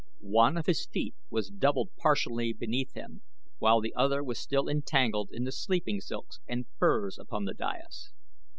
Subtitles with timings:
[0.33, 3.21] One of his feet was doubled partially beneath him,
[3.59, 8.09] while the other was still entangled in the sleeping silks and furs upon the dais.